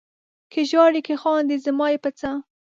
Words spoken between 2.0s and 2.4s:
په څه؟